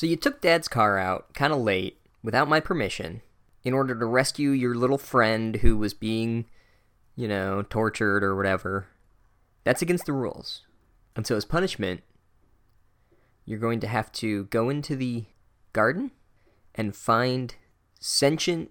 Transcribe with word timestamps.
So 0.00 0.06
you 0.06 0.16
took 0.16 0.40
Dad's 0.40 0.66
car 0.66 0.96
out, 0.96 1.34
kind 1.34 1.52
of 1.52 1.58
late, 1.58 1.98
without 2.22 2.48
my 2.48 2.58
permission, 2.58 3.20
in 3.64 3.74
order 3.74 3.94
to 3.94 4.06
rescue 4.06 4.48
your 4.48 4.74
little 4.74 4.96
friend 4.96 5.56
who 5.56 5.76
was 5.76 5.92
being, 5.92 6.46
you 7.16 7.28
know, 7.28 7.60
tortured 7.68 8.24
or 8.24 8.34
whatever. 8.34 8.86
That's 9.62 9.82
against 9.82 10.06
the 10.06 10.14
rules. 10.14 10.62
And 11.14 11.26
so 11.26 11.36
as 11.36 11.44
punishment, 11.44 12.00
you're 13.44 13.58
going 13.58 13.78
to 13.80 13.86
have 13.88 14.10
to 14.12 14.44
go 14.44 14.70
into 14.70 14.96
the 14.96 15.26
garden 15.74 16.12
and 16.74 16.96
find 16.96 17.56
sentient 17.98 18.70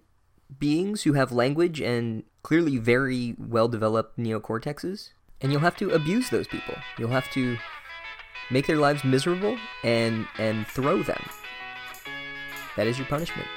beings 0.58 1.04
who 1.04 1.12
have 1.12 1.30
language 1.30 1.80
and 1.80 2.24
clearly 2.42 2.76
very 2.76 3.36
well 3.38 3.68
developed 3.68 4.18
neocortexes. 4.18 5.10
And 5.40 5.52
you'll 5.52 5.60
have 5.60 5.76
to 5.76 5.90
abuse 5.90 6.30
those 6.30 6.48
people. 6.48 6.74
You'll 6.98 7.10
have 7.10 7.30
to 7.30 7.56
make 8.50 8.66
their 8.66 8.76
lives 8.76 9.04
miserable 9.04 9.58
and 9.84 10.26
and 10.38 10.66
throw 10.66 11.02
them. 11.02 11.22
That 12.76 12.86
is 12.86 12.98
your 12.98 13.06
punishment. 13.06 13.48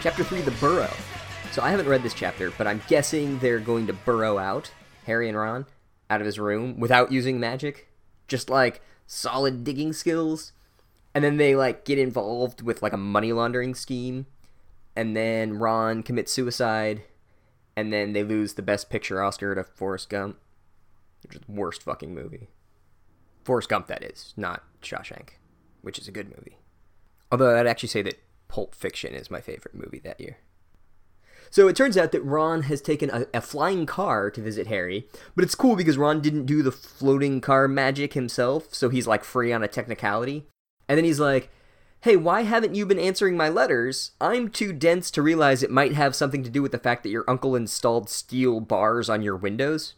Chapter 0.00 0.22
3 0.22 0.42
The 0.42 0.52
Burrow. 0.52 0.92
So 1.50 1.60
I 1.60 1.70
haven't 1.70 1.88
read 1.88 2.04
this 2.04 2.14
chapter, 2.14 2.52
but 2.52 2.68
I'm 2.68 2.80
guessing 2.86 3.36
they're 3.40 3.58
going 3.58 3.88
to 3.88 3.92
burrow 3.92 4.38
out, 4.38 4.70
Harry 5.06 5.28
and 5.28 5.36
Ron, 5.36 5.66
out 6.08 6.20
of 6.20 6.26
his 6.26 6.38
room 6.38 6.78
without 6.78 7.10
using 7.10 7.40
magic. 7.40 7.88
Just 8.28 8.48
like 8.48 8.80
solid 9.08 9.64
digging 9.64 9.92
skills. 9.92 10.52
And 11.14 11.24
then 11.24 11.36
they 11.36 11.56
like 11.56 11.84
get 11.84 11.98
involved 11.98 12.62
with 12.62 12.80
like 12.80 12.92
a 12.92 12.96
money 12.96 13.32
laundering 13.32 13.74
scheme. 13.74 14.26
And 14.94 15.16
then 15.16 15.58
Ron 15.58 16.04
commits 16.04 16.32
suicide. 16.32 17.02
And 17.76 17.92
then 17.92 18.12
they 18.12 18.22
lose 18.22 18.54
the 18.54 18.62
best 18.62 18.90
picture 18.90 19.20
Oscar 19.20 19.56
to 19.56 19.64
Forrest 19.64 20.10
Gump. 20.10 20.38
Which 21.24 21.34
is 21.34 21.40
the 21.40 21.52
worst 21.52 21.82
fucking 21.82 22.14
movie. 22.14 22.50
Forrest 23.42 23.68
Gump, 23.68 23.88
that 23.88 24.04
is, 24.04 24.32
not 24.36 24.62
Shawshank, 24.80 25.30
which 25.82 25.98
is 25.98 26.06
a 26.06 26.12
good 26.12 26.28
movie. 26.28 26.58
Although 27.32 27.58
I'd 27.58 27.66
actually 27.66 27.88
say 27.88 28.02
that 28.02 28.20
Pulp 28.48 28.74
Fiction 28.74 29.14
is 29.14 29.30
my 29.30 29.40
favorite 29.40 29.74
movie 29.74 30.00
that 30.00 30.20
year. 30.20 30.38
So 31.50 31.68
it 31.68 31.76
turns 31.76 31.96
out 31.96 32.12
that 32.12 32.24
Ron 32.24 32.62
has 32.62 32.82
taken 32.82 33.10
a, 33.10 33.26
a, 33.32 33.40
flying 33.40 33.86
car 33.86 34.30
to 34.30 34.42
visit 34.42 34.66
Harry, 34.66 35.08
but 35.34 35.44
it's 35.44 35.54
cool 35.54 35.76
because 35.76 35.96
Ron 35.96 36.20
didn't 36.20 36.44
do 36.44 36.62
the 36.62 36.72
floating 36.72 37.40
car 37.40 37.66
magic 37.68 38.12
himself, 38.12 38.74
so 38.74 38.90
he's 38.90 39.06
like 39.06 39.24
free 39.24 39.52
on 39.52 39.62
a 39.62 39.68
technicality. 39.68 40.46
And 40.88 40.98
then 40.98 41.04
he's 41.04 41.20
like, 41.20 41.50
Hey, 42.02 42.14
why 42.14 42.42
haven't 42.42 42.76
you 42.76 42.86
been 42.86 42.98
answering 42.98 43.36
my 43.36 43.48
letters? 43.48 44.12
I'm 44.20 44.50
too 44.50 44.72
dense 44.72 45.10
to 45.10 45.22
realize 45.22 45.62
it 45.62 45.70
might 45.70 45.94
have 45.94 46.14
something 46.14 46.44
to 46.44 46.50
do 46.50 46.62
with 46.62 46.70
the 46.70 46.78
fact 46.78 47.02
that 47.02 47.10
your 47.10 47.24
uncle 47.26 47.56
installed 47.56 48.08
steel 48.08 48.60
bars 48.60 49.08
on 49.08 49.22
your 49.22 49.36
windows. 49.36 49.94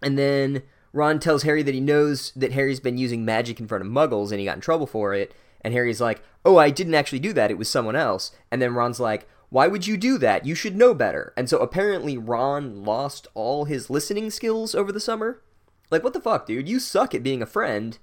And 0.00 0.16
then 0.16 0.62
Ron 0.94 1.18
tells 1.18 1.42
Harry 1.42 1.62
that 1.62 1.74
he 1.74 1.80
knows 1.80 2.32
that 2.32 2.52
Harry's 2.52 2.80
been 2.80 2.96
using 2.96 3.24
magic 3.24 3.60
in 3.60 3.68
front 3.68 3.84
of 3.84 3.90
muggles 3.90 4.30
and 4.30 4.40
he 4.40 4.46
got 4.46 4.56
in 4.56 4.62
trouble 4.62 4.86
for 4.86 5.12
it. 5.12 5.34
And 5.62 5.74
Harry's 5.74 6.00
like, 6.00 6.22
Oh, 6.44 6.56
I 6.56 6.70
didn't 6.70 6.94
actually 6.94 7.18
do 7.18 7.32
that. 7.34 7.50
It 7.50 7.58
was 7.58 7.68
someone 7.68 7.96
else. 7.96 8.32
And 8.50 8.60
then 8.60 8.74
Ron's 8.74 9.00
like, 9.00 9.28
Why 9.48 9.66
would 9.66 9.86
you 9.86 9.96
do 9.96 10.18
that? 10.18 10.46
You 10.46 10.54
should 10.54 10.76
know 10.76 10.94
better. 10.94 11.32
And 11.36 11.48
so 11.48 11.58
apparently 11.58 12.16
Ron 12.16 12.84
lost 12.84 13.26
all 13.34 13.64
his 13.64 13.90
listening 13.90 14.30
skills 14.30 14.74
over 14.74 14.92
the 14.92 15.00
summer. 15.00 15.42
Like, 15.90 16.04
what 16.04 16.12
the 16.12 16.20
fuck, 16.20 16.46
dude? 16.46 16.68
You 16.68 16.78
suck 16.78 17.14
at 17.14 17.22
being 17.22 17.42
a 17.42 17.46
friend. 17.46 17.98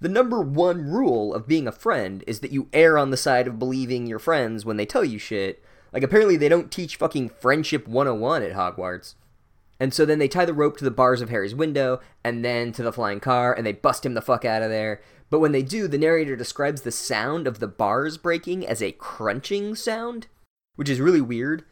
The 0.00 0.08
number 0.08 0.40
one 0.40 0.88
rule 0.88 1.34
of 1.34 1.48
being 1.48 1.66
a 1.66 1.72
friend 1.72 2.22
is 2.26 2.40
that 2.40 2.52
you 2.52 2.68
err 2.72 2.98
on 2.98 3.10
the 3.10 3.16
side 3.16 3.46
of 3.46 3.58
believing 3.58 4.06
your 4.06 4.18
friends 4.18 4.64
when 4.64 4.76
they 4.76 4.86
tell 4.86 5.04
you 5.04 5.18
shit. 5.18 5.62
Like, 5.92 6.02
apparently 6.02 6.36
they 6.36 6.48
don't 6.48 6.70
teach 6.70 6.96
fucking 6.96 7.30
Friendship 7.30 7.88
101 7.88 8.42
at 8.42 8.52
Hogwarts. 8.52 9.14
And 9.78 9.92
so 9.92 10.06
then 10.06 10.18
they 10.18 10.28
tie 10.28 10.44
the 10.44 10.54
rope 10.54 10.76
to 10.78 10.84
the 10.84 10.90
bars 10.90 11.20
of 11.20 11.28
Harry's 11.28 11.54
window 11.54 12.00
and 12.24 12.44
then 12.44 12.72
to 12.72 12.82
the 12.82 12.92
flying 12.92 13.20
car 13.20 13.52
and 13.52 13.66
they 13.66 13.72
bust 13.72 14.06
him 14.06 14.14
the 14.14 14.22
fuck 14.22 14.44
out 14.44 14.62
of 14.62 14.70
there. 14.70 15.02
But 15.28 15.40
when 15.40 15.52
they 15.52 15.62
do, 15.62 15.88
the 15.88 15.98
narrator 15.98 16.36
describes 16.36 16.82
the 16.82 16.92
sound 16.92 17.46
of 17.46 17.58
the 17.58 17.68
bars 17.68 18.16
breaking 18.16 18.66
as 18.66 18.82
a 18.82 18.92
crunching 18.92 19.74
sound, 19.74 20.28
which 20.76 20.88
is 20.88 21.00
really 21.00 21.20
weird. 21.20 21.64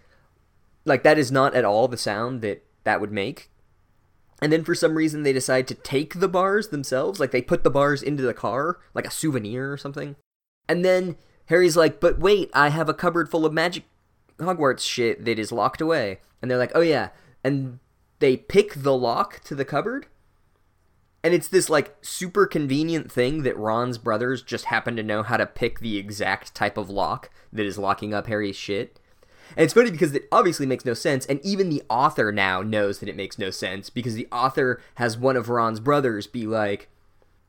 Like, 0.85 1.03
that 1.03 1.19
is 1.19 1.33
not 1.33 1.55
at 1.55 1.65
all 1.65 1.89
the 1.89 1.97
sound 1.97 2.43
that 2.43 2.65
that 2.83 3.01
would 3.01 3.13
make. 3.13 3.51
And 4.43 4.53
then 4.53 4.65
for 4.65 4.75
some 4.75 4.97
reason, 4.97 5.23
they 5.23 5.33
decide 5.33 5.67
to 5.69 5.75
take 5.75 6.21
the 6.21 6.29
bars 6.29 6.69
themselves. 6.69 7.21
Like, 7.21 7.31
they 7.31 7.41
put 7.41 7.65
the 7.65 7.71
bars 7.71 8.03
into 8.03 8.23
the 8.23 8.35
car, 8.35 8.81
like 8.93 9.07
a 9.07 9.11
souvenir 9.11 9.73
or 9.73 9.79
something. 9.79 10.17
And 10.69 10.85
then 10.85 11.17
Harry's 11.47 11.77
like, 11.77 12.01
but 12.01 12.19
wait, 12.19 12.51
I 12.53 12.69
have 12.69 12.89
a 12.89 12.95
cupboard 12.95 13.31
full 13.31 13.47
of 13.47 13.53
magic 13.53 13.85
Hogwarts 14.39 14.81
shit 14.81 15.25
that 15.25 15.39
is 15.39 15.53
locked 15.53 15.81
away. 15.81 16.19
And 16.43 16.51
they're 16.51 16.59
like, 16.59 16.73
oh 16.75 16.81
yeah. 16.81 17.11
And 17.43 17.79
they 18.25 18.39
pick 18.39 18.73
the 18.75 18.97
lock 18.97 19.41
to 19.45 19.55
the 19.55 19.67
cupboard 19.67 20.07
and 21.23 21.35
it's 21.35 21.49
this 21.49 21.69
like 21.69 21.97
super 22.03 22.47
convenient 22.47 23.13
thing 23.13 23.43
that 23.43 23.57
Ron's 23.57 23.99
brothers 23.99 24.43
just 24.43 24.67
happen 24.67 24.97
to 24.97 25.03
know 25.03 25.23
how 25.23 25.37
to 25.37 25.47
pick 25.47 25.81
the 25.81 25.99
exact 25.99 26.55
type 26.55 26.79
of 26.79 26.89
lock 26.89 27.31
that 27.53 27.65
is 27.65 27.79
locking 27.79 28.13
up 28.13 28.27
Harry's 28.27 28.57
shit. 28.57 29.01
And 29.57 29.65
it's 29.65 29.73
funny 29.73 29.91
because 29.91 30.15
it 30.15 30.29
obviously 30.31 30.67
makes 30.67 30.85
no 30.85 30.93
sense, 30.93 31.25
and 31.25 31.41
even 31.43 31.71
the 31.71 31.83
author 31.89 32.33
now 32.33 32.61
knows 32.61 32.99
that 32.99 33.09
it 33.09 33.17
makes 33.17 33.39
no 33.39 33.51
sense 33.51 33.89
because 33.89 34.15
the 34.15 34.29
author 34.33 34.83
has 34.97 35.17
one 35.17 35.37
of 35.37 35.49
Ron's 35.49 35.81
brothers 35.81 36.27
be 36.27 36.47
like, 36.47 36.89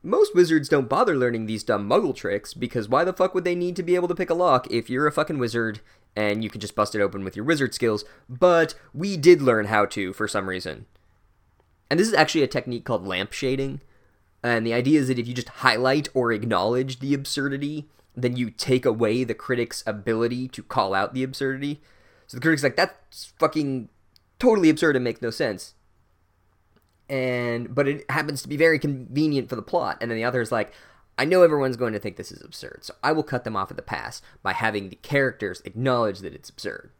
most 0.06 0.34
wizards 0.34 0.68
don't 0.68 0.88
bother 0.88 1.16
learning 1.16 1.46
these 1.46 1.64
dumb 1.64 1.88
muggle 1.88 2.14
tricks 2.14 2.54
because 2.54 2.88
why 2.88 3.02
the 3.02 3.12
fuck 3.12 3.34
would 3.34 3.44
they 3.44 3.56
need 3.56 3.74
to 3.76 3.82
be 3.82 3.96
able 3.96 4.08
to 4.08 4.14
pick 4.14 4.30
a 4.30 4.34
lock 4.34 4.70
if 4.70 4.88
you're 4.88 5.06
a 5.06 5.12
fucking 5.12 5.38
wizard 5.38 5.80
and 6.14 6.44
you 6.44 6.48
can 6.48 6.60
just 6.60 6.76
bust 6.76 6.94
it 6.94 7.02
open 7.02 7.24
with 7.24 7.34
your 7.34 7.44
wizard 7.44 7.74
skills? 7.74 8.04
But 8.28 8.74
we 8.94 9.16
did 9.16 9.42
learn 9.42 9.66
how 9.66 9.84
to 9.86 10.12
for 10.12 10.28
some 10.28 10.48
reason. 10.48 10.86
And 11.90 11.98
this 11.98 12.06
is 12.08 12.14
actually 12.14 12.42
a 12.42 12.48
technique 12.48 12.84
called 12.84 13.06
lamp 13.06 13.32
shading. 13.32 13.80
And 14.42 14.64
the 14.64 14.74
idea 14.74 15.00
is 15.00 15.08
that 15.08 15.18
if 15.18 15.26
you 15.26 15.34
just 15.34 15.48
highlight 15.48 16.08
or 16.14 16.32
acknowledge 16.32 17.00
the 17.00 17.12
absurdity, 17.12 17.88
then 18.14 18.36
you 18.36 18.50
take 18.50 18.86
away 18.86 19.24
the 19.24 19.34
critic's 19.34 19.82
ability 19.86 20.48
to 20.48 20.62
call 20.62 20.94
out 20.94 21.14
the 21.14 21.24
absurdity. 21.24 21.80
So 22.28 22.36
the 22.36 22.40
critic's 22.40 22.62
like, 22.62 22.76
that's 22.76 23.32
fucking 23.38 23.88
totally 24.38 24.70
absurd 24.70 24.96
and 24.96 25.04
makes 25.04 25.20
no 25.22 25.30
sense. 25.30 25.74
And 27.08 27.74
but 27.74 27.86
it 27.86 28.10
happens 28.10 28.42
to 28.42 28.48
be 28.48 28.56
very 28.56 28.78
convenient 28.78 29.48
for 29.48 29.56
the 29.56 29.62
plot. 29.62 29.98
And 30.00 30.10
then 30.10 30.18
the 30.18 30.24
other 30.24 30.40
is 30.40 30.50
like, 30.50 30.72
I 31.18 31.24
know 31.24 31.42
everyone's 31.42 31.76
going 31.76 31.92
to 31.92 31.98
think 31.98 32.16
this 32.16 32.32
is 32.32 32.42
absurd, 32.42 32.80
so 32.82 32.94
I 33.02 33.12
will 33.12 33.22
cut 33.22 33.44
them 33.44 33.56
off 33.56 33.70
at 33.70 33.76
the 33.76 33.82
pass 33.82 34.20
by 34.42 34.52
having 34.52 34.88
the 34.88 34.96
characters 34.96 35.62
acknowledge 35.64 36.18
that 36.18 36.34
it's 36.34 36.50
absurd. 36.50 36.90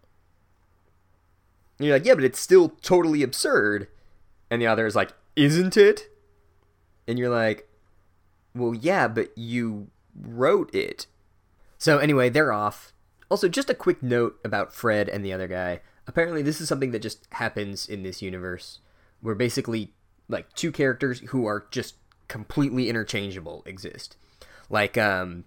And 1.78 1.86
you're 1.86 1.96
like, 1.96 2.06
yeah, 2.06 2.14
but 2.14 2.24
it's 2.24 2.40
still 2.40 2.70
totally 2.80 3.22
absurd 3.22 3.88
and 4.50 4.62
the 4.62 4.66
other 4.66 4.86
is 4.86 4.96
like, 4.96 5.12
isn't 5.34 5.76
it? 5.76 6.08
And 7.06 7.18
you're 7.18 7.30
like, 7.30 7.68
well, 8.54 8.74
yeah, 8.74 9.08
but 9.08 9.36
you 9.36 9.88
wrote 10.14 10.74
it. 10.74 11.06
So 11.78 11.98
anyway, 11.98 12.30
they're 12.30 12.52
off. 12.52 12.92
Also, 13.30 13.48
just 13.48 13.70
a 13.70 13.74
quick 13.74 14.02
note 14.02 14.38
about 14.44 14.72
Fred 14.72 15.08
and 15.08 15.24
the 15.24 15.32
other 15.32 15.48
guy. 15.48 15.80
Apparently, 16.06 16.42
this 16.42 16.60
is 16.60 16.68
something 16.68 16.92
that 16.92 17.02
just 17.02 17.26
happens 17.32 17.88
in 17.88 18.02
this 18.02 18.22
universe, 18.22 18.78
where 19.20 19.34
basically, 19.34 19.92
like, 20.28 20.52
two 20.54 20.72
characters 20.72 21.20
who 21.28 21.46
are 21.46 21.66
just 21.70 21.96
completely 22.28 22.88
interchangeable 22.88 23.62
exist. 23.66 24.16
Like, 24.68 24.98
um, 24.98 25.44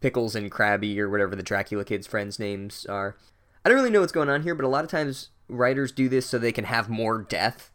Pickles 0.00 0.36
and 0.36 0.50
Krabby, 0.50 0.98
or 0.98 1.08
whatever 1.08 1.34
the 1.34 1.42
Dracula 1.42 1.84
kids' 1.84 2.06
friends' 2.06 2.38
names 2.38 2.86
are. 2.86 3.16
I 3.64 3.68
don't 3.68 3.78
really 3.78 3.90
know 3.90 4.00
what's 4.00 4.12
going 4.12 4.28
on 4.28 4.42
here, 4.42 4.54
but 4.54 4.64
a 4.64 4.68
lot 4.68 4.84
of 4.84 4.90
times 4.90 5.30
writers 5.48 5.92
do 5.92 6.08
this 6.08 6.26
so 6.26 6.38
they 6.38 6.52
can 6.52 6.64
have 6.64 6.88
more 6.88 7.22
death 7.22 7.72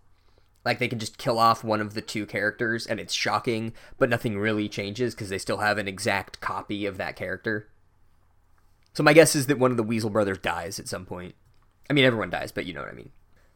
like 0.66 0.80
they 0.80 0.88
can 0.88 1.00
just 1.00 1.18
kill 1.18 1.40
off 1.40 1.64
one 1.64 1.82
of 1.82 1.94
the 1.94 2.02
two 2.02 2.26
characters 2.26 2.88
and 2.88 3.00
it's 3.00 3.14
shocking, 3.14 3.74
but 3.98 4.10
nothing 4.10 4.38
really 4.38 4.70
changes 4.70 5.14
because 5.14 5.30
they 5.30 5.38
still 5.38 5.58
have 5.58 5.78
an 5.78 5.88
exact 5.88 6.40
copy 6.40 6.86
of 6.86 6.98
that 6.98 7.16
character. 7.16 7.68
So 8.94 9.04
my 9.04 9.14
guess 9.14 9.36
is 9.36 9.48
that 9.48 9.60
one 9.60 9.72
of 9.72 9.78
the 9.78 9.84
Weasel 9.84 10.10
brothers 10.10 10.38
dies 10.38 10.80
at 10.80 10.88
some 10.88 11.06
point. 11.06 11.36
I 11.90 11.94
mean, 11.94 12.06
everyone 12.06 12.30
dies, 12.30 12.52
but 12.52 12.66
you 12.66 12.74
know 12.74 12.82
what 12.82 12.90
I 12.90 12.96
mean. 12.96 13.12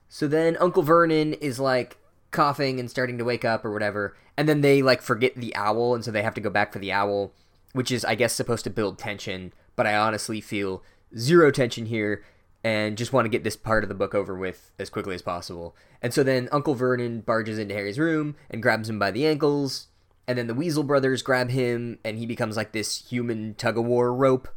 So 0.09 0.27
then 0.27 0.57
Uncle 0.59 0.83
Vernon 0.83 1.33
is 1.33 1.59
like 1.59 1.97
coughing 2.31 2.79
and 2.79 2.89
starting 2.89 3.17
to 3.17 3.25
wake 3.25 3.45
up 3.45 3.63
or 3.65 3.71
whatever, 3.71 4.15
and 4.35 4.47
then 4.47 4.61
they 4.61 4.81
like 4.81 5.01
forget 5.01 5.35
the 5.35 5.55
owl, 5.55 5.95
and 5.95 6.03
so 6.03 6.11
they 6.11 6.23
have 6.23 6.35
to 6.35 6.41
go 6.41 6.49
back 6.49 6.73
for 6.73 6.79
the 6.79 6.91
owl, 6.91 7.31
which 7.73 7.91
is 7.91 8.05
I 8.05 8.15
guess 8.15 8.33
supposed 8.33 8.63
to 8.65 8.69
build 8.69 8.97
tension. 8.97 9.53
But 9.75 9.87
I 9.87 9.95
honestly 9.95 10.41
feel 10.41 10.83
zero 11.15 11.51
tension 11.51 11.85
here 11.85 12.23
and 12.63 12.97
just 12.97 13.13
want 13.13 13.25
to 13.25 13.29
get 13.29 13.43
this 13.43 13.55
part 13.55 13.83
of 13.83 13.87
the 13.87 13.95
book 13.95 14.13
over 14.13 14.35
with 14.35 14.71
as 14.79 14.89
quickly 14.89 15.15
as 15.15 15.21
possible. 15.21 15.75
And 16.01 16.13
so 16.13 16.23
then 16.23 16.49
Uncle 16.51 16.75
Vernon 16.75 17.21
barges 17.21 17.57
into 17.57 17.73
Harry's 17.73 17.99
room 17.99 18.35
and 18.49 18.61
grabs 18.61 18.89
him 18.89 18.99
by 18.99 19.11
the 19.11 19.25
ankles, 19.25 19.87
and 20.27 20.37
then 20.37 20.47
the 20.47 20.53
Weasel 20.53 20.83
brothers 20.83 21.21
grab 21.21 21.49
him, 21.49 21.99
and 22.03 22.17
he 22.17 22.25
becomes 22.25 22.57
like 22.57 22.73
this 22.73 23.07
human 23.09 23.53
tug 23.55 23.77
of 23.77 23.85
war 23.85 24.13
rope. 24.13 24.49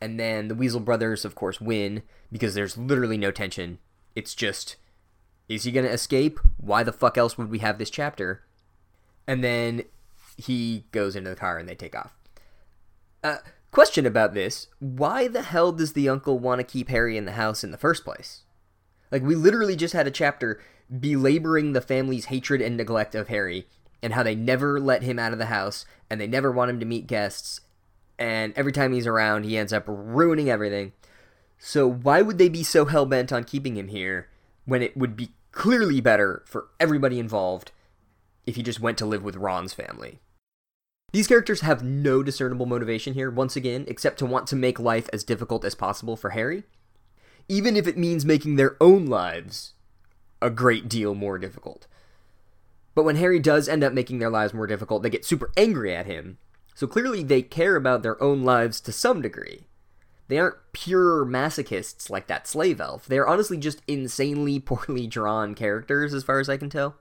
And 0.00 0.18
then 0.18 0.48
the 0.48 0.54
Weasel 0.54 0.80
brothers, 0.80 1.24
of 1.24 1.34
course, 1.34 1.60
win 1.60 2.02
because 2.30 2.54
there's 2.54 2.78
literally 2.78 3.18
no 3.18 3.30
tension. 3.30 3.78
It's 4.14 4.34
just, 4.34 4.76
is 5.50 5.64
he 5.64 5.72
going 5.72 5.84
to 5.84 5.92
escape? 5.92 6.38
Why 6.58 6.84
the 6.84 6.92
fuck 6.92 7.18
else 7.18 7.36
would 7.36 7.50
we 7.50 7.58
have 7.58 7.76
this 7.76 7.90
chapter? 7.90 8.44
And 9.26 9.42
then 9.42 9.82
he 10.36 10.84
goes 10.92 11.16
into 11.16 11.28
the 11.28 11.36
car 11.36 11.58
and 11.58 11.68
they 11.68 11.74
take 11.74 11.96
off. 11.96 12.16
Uh, 13.22 13.38
question 13.72 14.06
about 14.06 14.32
this 14.32 14.68
why 14.78 15.26
the 15.26 15.42
hell 15.42 15.72
does 15.72 15.92
the 15.92 16.08
uncle 16.08 16.38
want 16.38 16.60
to 16.60 16.64
keep 16.64 16.88
Harry 16.88 17.16
in 17.16 17.24
the 17.24 17.32
house 17.32 17.64
in 17.64 17.72
the 17.72 17.76
first 17.76 18.04
place? 18.04 18.44
Like, 19.10 19.22
we 19.22 19.34
literally 19.34 19.74
just 19.74 19.92
had 19.92 20.06
a 20.06 20.12
chapter 20.12 20.60
belaboring 21.00 21.72
the 21.72 21.80
family's 21.80 22.26
hatred 22.26 22.62
and 22.62 22.76
neglect 22.76 23.16
of 23.16 23.26
Harry 23.26 23.66
and 24.00 24.12
how 24.12 24.22
they 24.22 24.36
never 24.36 24.78
let 24.78 25.02
him 25.02 25.18
out 25.18 25.32
of 25.32 25.38
the 25.40 25.46
house 25.46 25.84
and 26.08 26.20
they 26.20 26.28
never 26.28 26.52
want 26.52 26.70
him 26.70 26.78
to 26.78 26.86
meet 26.86 27.08
guests. 27.08 27.60
And 28.20 28.52
every 28.54 28.70
time 28.70 28.92
he's 28.92 29.06
around, 29.06 29.42
he 29.42 29.58
ends 29.58 29.72
up 29.72 29.84
ruining 29.88 30.48
everything. 30.48 30.92
So, 31.58 31.88
why 31.88 32.22
would 32.22 32.38
they 32.38 32.48
be 32.48 32.62
so 32.62 32.84
hell 32.84 33.04
bent 33.04 33.32
on 33.32 33.42
keeping 33.42 33.76
him 33.76 33.88
here 33.88 34.28
when 34.64 34.80
it 34.80 34.96
would 34.96 35.16
be 35.16 35.30
clearly 35.52 36.00
better 36.00 36.42
for 36.46 36.68
everybody 36.78 37.18
involved 37.18 37.72
if 38.46 38.56
he 38.56 38.62
just 38.62 38.80
went 38.80 38.98
to 38.98 39.06
live 39.06 39.22
with 39.22 39.36
Ron's 39.36 39.74
family? 39.74 40.20
These 41.12 41.26
characters 41.26 41.62
have 41.62 41.82
no 41.82 42.22
discernible 42.22 42.66
motivation 42.66 43.14
here, 43.14 43.30
once 43.30 43.56
again, 43.56 43.84
except 43.88 44.18
to 44.20 44.26
want 44.26 44.46
to 44.48 44.56
make 44.56 44.78
life 44.78 45.08
as 45.12 45.24
difficult 45.24 45.64
as 45.64 45.74
possible 45.74 46.16
for 46.16 46.30
Harry, 46.30 46.62
even 47.48 47.76
if 47.76 47.88
it 47.88 47.98
means 47.98 48.24
making 48.24 48.56
their 48.56 48.76
own 48.80 49.06
lives 49.06 49.74
a 50.40 50.50
great 50.50 50.88
deal 50.88 51.14
more 51.14 51.38
difficult. 51.38 51.86
But 52.94 53.04
when 53.04 53.16
Harry 53.16 53.40
does 53.40 53.68
end 53.68 53.82
up 53.82 53.92
making 53.92 54.18
their 54.18 54.30
lives 54.30 54.54
more 54.54 54.66
difficult, 54.66 55.02
they 55.02 55.10
get 55.10 55.24
super 55.24 55.50
angry 55.56 55.94
at 55.94 56.06
him. 56.06 56.38
So 56.74 56.86
clearly 56.86 57.22
they 57.22 57.42
care 57.42 57.76
about 57.76 58.02
their 58.02 58.22
own 58.22 58.42
lives 58.42 58.80
to 58.82 58.92
some 58.92 59.20
degree. 59.20 59.66
They 60.30 60.38
aren't 60.38 60.58
pure 60.70 61.26
masochists 61.26 62.08
like 62.08 62.28
that 62.28 62.46
slave 62.46 62.80
elf. 62.80 63.04
They're 63.06 63.26
honestly 63.26 63.56
just 63.56 63.82
insanely 63.88 64.60
poorly 64.60 65.08
drawn 65.08 65.56
characters, 65.56 66.14
as 66.14 66.22
far 66.22 66.38
as 66.38 66.48
I 66.48 66.56
can 66.56 66.70
tell. 66.70 66.94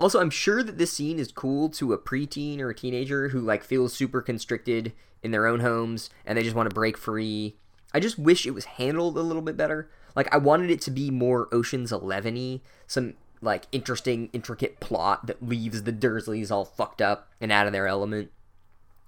Also, 0.00 0.18
I'm 0.18 0.30
sure 0.30 0.62
that 0.62 0.78
this 0.78 0.94
scene 0.94 1.18
is 1.18 1.30
cool 1.30 1.68
to 1.70 1.92
a 1.92 1.98
preteen 1.98 2.60
or 2.60 2.70
a 2.70 2.74
teenager 2.74 3.28
who 3.28 3.40
like 3.40 3.62
feels 3.62 3.92
super 3.92 4.22
constricted 4.22 4.94
in 5.22 5.30
their 5.30 5.46
own 5.46 5.60
homes 5.60 6.08
and 6.24 6.38
they 6.38 6.42
just 6.42 6.56
want 6.56 6.70
to 6.70 6.74
break 6.74 6.96
free. 6.96 7.56
I 7.92 8.00
just 8.00 8.18
wish 8.18 8.46
it 8.46 8.54
was 8.54 8.64
handled 8.64 9.18
a 9.18 9.22
little 9.22 9.42
bit 9.42 9.58
better. 9.58 9.90
Like 10.14 10.32
I 10.34 10.38
wanted 10.38 10.70
it 10.70 10.80
to 10.82 10.90
be 10.90 11.10
more 11.10 11.48
Ocean's 11.52 11.92
11y, 11.92 12.62
some 12.86 13.12
like 13.42 13.66
interesting, 13.72 14.30
intricate 14.32 14.80
plot 14.80 15.26
that 15.26 15.46
leaves 15.46 15.82
the 15.82 15.92
Dursleys 15.92 16.50
all 16.50 16.64
fucked 16.64 17.02
up 17.02 17.28
and 17.42 17.52
out 17.52 17.66
of 17.66 17.74
their 17.74 17.86
element. 17.86 18.30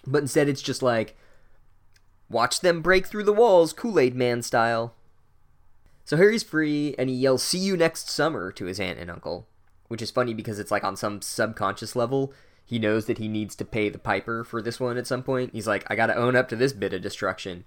But 0.06 0.20
instead, 0.20 0.46
it's 0.50 0.62
just 0.62 0.82
like 0.82 1.16
watch 2.30 2.60
them 2.60 2.82
break 2.82 3.06
through 3.06 3.25
the 3.25 3.32
walls, 3.32 3.72
Kool 3.72 3.98
Aid 3.98 4.14
Man 4.14 4.42
style. 4.42 4.94
So 6.04 6.16
Harry's 6.16 6.42
free, 6.42 6.94
and 6.98 7.10
he 7.10 7.16
yells, 7.16 7.42
"See 7.42 7.58
you 7.58 7.76
next 7.76 8.10
summer" 8.10 8.50
to 8.52 8.64
his 8.64 8.80
aunt 8.80 8.98
and 8.98 9.10
uncle 9.10 9.46
which 9.88 10.02
is 10.02 10.10
funny 10.10 10.34
because 10.34 10.58
it's 10.58 10.70
like 10.70 10.84
on 10.84 10.96
some 10.96 11.20
subconscious 11.20 11.96
level 11.96 12.32
he 12.64 12.78
knows 12.78 13.06
that 13.06 13.19
he 13.19 13.28
needs 13.28 13.54
to 13.56 13.64
pay 13.64 13.88
the 13.88 13.98
piper 13.98 14.44
for 14.44 14.60
this 14.60 14.78
one 14.78 14.98
at 14.98 15.06
some 15.06 15.22
point. 15.22 15.54
He's 15.54 15.66
like, 15.66 15.86
I 15.90 15.96
gotta 15.96 16.14
own 16.14 16.36
up 16.36 16.50
to 16.50 16.56
this 16.56 16.75
bit 16.75 16.92
of 16.92 17.00
destruction. 17.00 17.64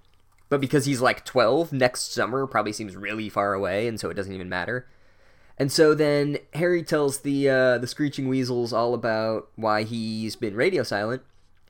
But 0.48 0.60
because 0.60 0.84
he's 0.84 1.00
like 1.00 1.24
12, 1.24 1.72
next 1.72 2.14
summer 2.14 2.46
probably 2.46 2.72
seems 2.72 2.94
really 2.94 3.28
far 3.28 3.52
away, 3.52 3.88
and 3.88 3.98
so 3.98 4.10
it 4.10 4.14
doesn't 4.14 4.32
even 4.32 4.48
matter. 4.48 4.86
And 5.58 5.72
so 5.72 5.92
then 5.92 6.38
Harry 6.54 6.84
tells 6.84 7.22
the 7.22 7.50
uh, 7.50 7.78
the 7.78 7.88
screeching 7.88 8.28
weasels 8.28 8.72
all 8.72 8.94
about 8.94 9.48
why 9.56 9.82
he's 9.82 10.36
been 10.36 10.54
radio 10.54 10.84
silent, 10.84 11.22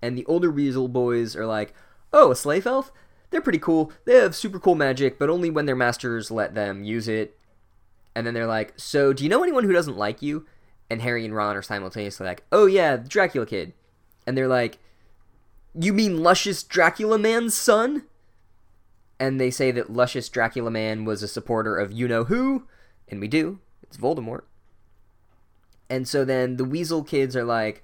and 0.03 0.19
the 0.19 0.27
older 0.27 0.51
weasel 0.51 0.89
boys 0.89 1.35
are 1.35 1.47
like, 1.47 1.73
"Oh, 2.13 2.31
a 2.31 2.37
slave 2.37 2.67
elf? 2.67 2.93
They're 3.31 3.41
pretty 3.41 3.59
cool. 3.59 3.93
They 4.05 4.17
have 4.17 4.37
super 4.37 4.61
cool 4.61 4.75
magic, 4.75 5.19
but 5.19 5.31
only 5.31 5.49
when 5.51 5.67
their 5.67 5.75
masters 5.75 6.31
let 6.31 6.55
them 6.55 6.85
use 6.85 7.09
it. 7.09 7.39
And 8.15 8.27
then 8.27 8.35
they're 8.35 8.47
like, 8.47 8.75
"So, 8.77 9.13
do 9.13 9.25
you 9.25 9.31
know 9.31 9.43
anyone 9.43 9.65
who 9.65 9.73
doesn't 9.73 9.97
like 9.97 10.21
you?" 10.21 10.47
And 10.91 11.01
Harry 11.01 11.25
and 11.25 11.35
Ron 11.35 11.57
are 11.57 11.63
simultaneously 11.63 12.27
like, 12.27 12.45
"Oh 12.53 12.67
yeah, 12.67 12.97
Dracula 12.99 13.47
kid." 13.47 13.73
And 14.27 14.37
they're 14.37 14.49
like, 14.49 14.79
"You 15.75 15.95
mean 15.95 16.23
Luscious 16.23 16.63
Dracula 16.63 17.19
Man's 17.19 17.55
son?" 17.55 18.05
And 19.19 19.41
they 19.41 19.51
say 19.51 19.71
that 19.71 19.91
Luscious 19.91 20.29
Dracula 20.29 20.71
Man 20.71 21.07
was 21.07 21.23
a 21.23 21.29
supporter 21.29 21.77
of 21.77 21.93
you 21.93 22.07
know 22.09 22.25
who, 22.25 22.67
and 23.09 23.21
we 23.21 23.29
do. 23.29 23.61
It's 23.83 23.97
Voldemort. 23.97 24.43
And 25.89 26.07
so 26.07 26.25
then 26.25 26.57
the 26.57 26.65
Weasel 26.65 27.03
kids 27.03 27.35
are 27.35 27.45
like, 27.45 27.83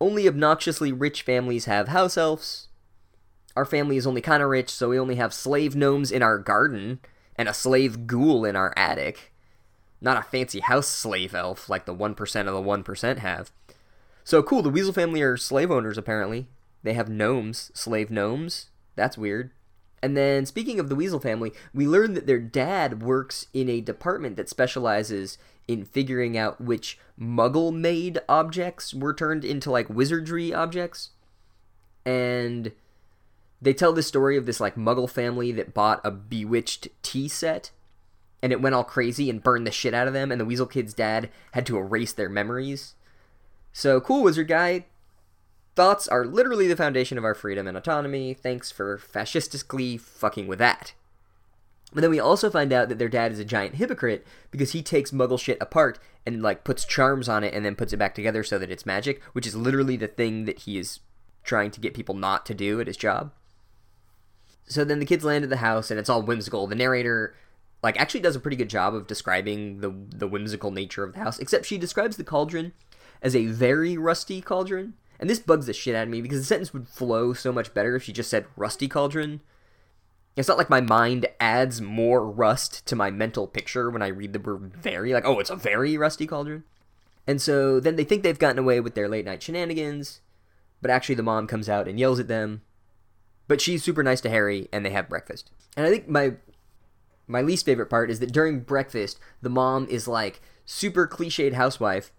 "Only 0.00 0.26
obnoxiously 0.26 0.92
rich 0.92 1.22
families 1.22 1.66
have 1.66 1.88
house 1.88 2.16
elves. 2.16 2.68
Our 3.56 3.64
family 3.64 3.96
is 3.96 4.06
only 4.06 4.20
kind 4.20 4.42
of 4.42 4.50
rich, 4.50 4.70
so 4.70 4.90
we 4.90 4.98
only 4.98 5.16
have 5.16 5.32
slave 5.32 5.74
gnomes 5.74 6.12
in 6.12 6.22
our 6.22 6.38
garden 6.38 7.00
and 7.36 7.48
a 7.48 7.54
slave 7.54 8.06
ghoul 8.06 8.44
in 8.44 8.54
our 8.54 8.72
attic." 8.76 9.32
not 10.00 10.18
a 10.18 10.22
fancy 10.22 10.60
house 10.60 10.86
slave 10.86 11.34
elf 11.34 11.68
like 11.68 11.86
the 11.86 11.94
1% 11.94 12.48
of 12.48 12.54
the 12.54 12.60
1% 12.60 13.18
have. 13.18 13.50
So 14.24 14.42
cool, 14.42 14.62
the 14.62 14.70
Weasel 14.70 14.92
family 14.92 15.22
are 15.22 15.36
slave 15.36 15.70
owners 15.70 15.98
apparently. 15.98 16.48
They 16.82 16.94
have 16.94 17.08
gnomes, 17.08 17.70
slave 17.74 18.10
gnomes. 18.10 18.70
That's 18.94 19.18
weird. 19.18 19.50
And 20.02 20.16
then, 20.16 20.46
speaking 20.46 20.78
of 20.78 20.88
the 20.88 20.94
Weasel 20.94 21.20
family, 21.20 21.52
we 21.74 21.86
learn 21.86 22.14
that 22.14 22.26
their 22.26 22.38
dad 22.38 23.02
works 23.02 23.46
in 23.52 23.68
a 23.68 23.80
department 23.80 24.36
that 24.36 24.48
specializes 24.48 25.38
in 25.66 25.84
figuring 25.84 26.36
out 26.36 26.60
which 26.60 26.98
muggle 27.18 27.74
made 27.74 28.20
objects 28.28 28.94
were 28.94 29.14
turned 29.14 29.44
into 29.44 29.70
like 29.70 29.88
wizardry 29.88 30.52
objects. 30.52 31.10
And 32.04 32.72
they 33.60 33.72
tell 33.72 33.92
the 33.92 34.02
story 34.02 34.36
of 34.36 34.46
this 34.46 34.60
like 34.60 34.76
muggle 34.76 35.08
family 35.08 35.52
that 35.52 35.74
bought 35.74 36.00
a 36.04 36.10
bewitched 36.10 36.88
tea 37.02 37.28
set 37.28 37.70
and 38.42 38.52
it 38.52 38.60
went 38.60 38.74
all 38.74 38.84
crazy 38.84 39.30
and 39.30 39.42
burned 39.42 39.66
the 39.66 39.72
shit 39.72 39.94
out 39.94 40.06
of 40.06 40.12
them, 40.12 40.30
and 40.30 40.40
the 40.40 40.44
Weasel 40.44 40.66
Kid's 40.66 40.94
dad 40.94 41.30
had 41.52 41.66
to 41.66 41.78
erase 41.78 42.12
their 42.12 42.28
memories. 42.28 42.94
So, 43.72 44.00
cool, 44.00 44.22
Wizard 44.22 44.48
Guy. 44.48 44.86
Thoughts 45.74 46.06
are 46.08 46.24
literally 46.24 46.68
the 46.68 46.76
foundation 46.76 47.18
of 47.18 47.24
our 47.24 47.34
freedom 47.34 47.66
and 47.66 47.76
autonomy. 47.76 48.34
Thanks 48.34 48.70
for 48.70 48.98
fascistically 48.98 49.98
fucking 49.98 50.46
with 50.46 50.58
that. 50.58 50.94
But 51.92 52.00
then 52.02 52.10
we 52.10 52.20
also 52.20 52.50
find 52.50 52.72
out 52.72 52.88
that 52.88 52.98
their 52.98 53.08
dad 53.08 53.32
is 53.32 53.38
a 53.38 53.44
giant 53.44 53.76
hypocrite 53.76 54.26
because 54.50 54.72
he 54.72 54.82
takes 54.82 55.10
muggle 55.10 55.40
shit 55.40 55.58
apart 55.60 55.98
and 56.24 56.42
like 56.42 56.64
puts 56.64 56.84
charms 56.84 57.28
on 57.28 57.44
it 57.44 57.52
and 57.52 57.64
then 57.64 57.76
puts 57.76 57.92
it 57.92 57.98
back 57.98 58.14
together 58.14 58.42
so 58.42 58.58
that 58.58 58.70
it's 58.70 58.86
magic, 58.86 59.22
which 59.32 59.46
is 59.46 59.56
literally 59.56 59.96
the 59.96 60.08
thing 60.08 60.44
that 60.46 60.60
he 60.60 60.78
is 60.78 61.00
trying 61.44 61.70
to 61.70 61.80
get 61.80 61.94
people 61.94 62.14
not 62.14 62.46
to 62.46 62.54
do 62.54 62.80
at 62.80 62.86
his 62.86 62.96
job. 62.96 63.32
So 64.66 64.84
then 64.84 64.98
the 64.98 65.06
kids 65.06 65.24
land 65.24 65.44
at 65.44 65.50
the 65.50 65.58
house 65.58 65.90
and 65.90 65.98
it's 65.98 66.08
all 66.08 66.22
whimsical. 66.22 66.66
The 66.66 66.74
narrator 66.74 67.34
like 67.82 68.00
actually 68.00 68.20
does 68.20 68.36
a 68.36 68.40
pretty 68.40 68.56
good 68.56 68.70
job 68.70 68.94
of 68.94 69.06
describing 69.06 69.80
the 69.80 69.94
the 70.16 70.26
whimsical 70.26 70.70
nature 70.70 71.04
of 71.04 71.12
the 71.12 71.20
house. 71.20 71.38
Except 71.38 71.64
she 71.64 71.78
describes 71.78 72.16
the 72.16 72.24
cauldron 72.24 72.72
as 73.22 73.36
a 73.36 73.46
very 73.46 73.96
rusty 73.96 74.40
cauldron, 74.40 74.94
and 75.18 75.30
this 75.30 75.38
bugs 75.38 75.66
the 75.66 75.72
shit 75.72 75.94
out 75.94 76.04
of 76.04 76.08
me 76.08 76.20
because 76.20 76.38
the 76.40 76.44
sentence 76.44 76.72
would 76.72 76.88
flow 76.88 77.32
so 77.32 77.52
much 77.52 77.72
better 77.74 77.96
if 77.96 78.02
she 78.02 78.12
just 78.12 78.30
said 78.30 78.46
rusty 78.56 78.88
cauldron. 78.88 79.40
It's 80.36 80.48
not 80.48 80.58
like 80.58 80.68
my 80.68 80.82
mind 80.82 81.26
adds 81.40 81.80
more 81.80 82.28
rust 82.28 82.86
to 82.88 82.96
my 82.96 83.10
mental 83.10 83.46
picture 83.46 83.88
when 83.90 84.02
I 84.02 84.08
read 84.08 84.34
the 84.34 84.38
word 84.38 84.76
very, 84.76 85.14
like, 85.14 85.24
oh, 85.24 85.38
it's 85.38 85.48
a 85.48 85.56
very 85.56 85.96
rusty 85.96 86.26
cauldron. 86.26 86.64
And 87.26 87.40
so 87.40 87.80
then 87.80 87.96
they 87.96 88.04
think 88.04 88.22
they've 88.22 88.38
gotten 88.38 88.58
away 88.58 88.80
with 88.80 88.94
their 88.94 89.08
late 89.08 89.24
night 89.24 89.42
shenanigans, 89.42 90.20
but 90.82 90.90
actually 90.90 91.14
the 91.14 91.22
mom 91.22 91.46
comes 91.46 91.70
out 91.70 91.88
and 91.88 91.98
yells 91.98 92.20
at 92.20 92.28
them. 92.28 92.60
But 93.48 93.60
she's 93.60 93.84
super 93.84 94.02
nice 94.02 94.20
to 94.22 94.30
Harry, 94.30 94.68
and 94.72 94.84
they 94.84 94.90
have 94.90 95.08
breakfast. 95.08 95.50
And 95.76 95.86
I 95.86 95.90
think 95.90 96.08
my 96.08 96.34
my 97.28 97.42
least 97.42 97.64
favorite 97.64 97.90
part 97.90 98.10
is 98.10 98.20
that 98.20 98.32
during 98.32 98.60
breakfast, 98.60 99.18
the 99.42 99.50
mom 99.50 99.86
is 99.88 100.06
like 100.06 100.40
super 100.64 101.06
cliched 101.06 101.54
housewife, 101.54 102.12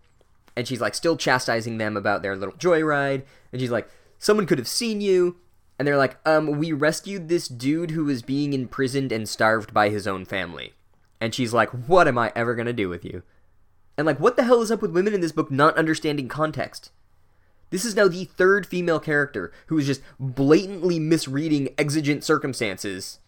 and 0.55 0.67
she's 0.67 0.81
like 0.81 0.96
still 0.96 1.17
chastising 1.17 1.77
them 1.77 1.96
about 1.96 2.22
their 2.22 2.36
little 2.36 2.55
joyride, 2.55 3.24
and 3.51 3.62
she's 3.62 3.72
like, 3.72 3.89
"Someone 4.17 4.46
could 4.46 4.57
have 4.57 4.67
seen 4.67 5.01
you," 5.01 5.38
and 5.77 5.88
they're 5.88 5.98
like, 5.98 6.17
"Um, 6.25 6.57
we 6.57 6.72
rescued 6.72 7.27
this 7.27 7.48
dude 7.48 7.91
who 7.91 8.05
was 8.05 8.22
being 8.22 8.53
imprisoned 8.53 9.12
and 9.12 9.27
starved 9.27 9.74
by 9.74 9.89
his 9.89 10.07
own 10.07 10.25
family," 10.25 10.74
and 11.19 11.34
she's 11.34 11.53
like, 11.53 11.69
"What 11.69 12.07
am 12.07 12.17
I 12.17 12.31
ever 12.36 12.55
gonna 12.55 12.74
do 12.74 12.89
with 12.89 13.05
you?" 13.05 13.24
And 13.98 14.05
like, 14.05 14.19
what 14.19 14.36
the 14.36 14.43
hell 14.43 14.62
is 14.62 14.72
up 14.72 14.81
with 14.81 14.91
women 14.91 15.13
in 15.13 15.22
this 15.22 15.31
book 15.31 15.50
not 15.50 15.75
understanding 15.75 16.27
context? 16.27 16.91
This 17.70 17.86
is 17.86 17.96
now 17.96 18.08
the 18.08 18.26
third 18.26 18.66
female 18.66 19.00
character 19.00 19.52
who 19.68 19.78
is 19.78 19.88
just 19.88 20.02
blatantly 20.20 21.00
misreading 21.00 21.70
exigent 21.78 22.24
circumstances. 22.24 23.20